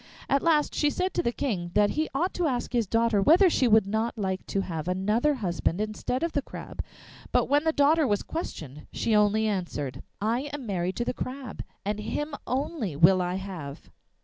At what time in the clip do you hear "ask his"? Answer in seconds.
2.47-2.87